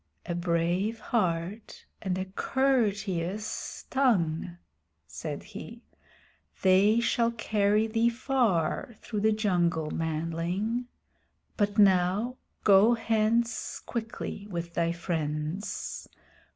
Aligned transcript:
"A 0.25 0.33
brave 0.33 0.99
heart 0.99 1.85
and 2.01 2.17
a 2.17 2.25
courteous 2.25 3.85
tongue," 3.91 4.57
said 5.05 5.43
he. 5.43 5.83
"They 6.63 6.99
shall 6.99 7.29
carry 7.29 7.85
thee 7.85 8.09
far 8.09 8.95
through 9.03 9.19
the 9.21 9.31
jungle, 9.31 9.91
manling. 9.91 10.87
But 11.55 11.77
now 11.77 12.37
go 12.63 12.95
hence 12.95 13.79
quickly 13.79 14.47
with 14.49 14.73
thy 14.73 14.91
friends. 14.91 16.09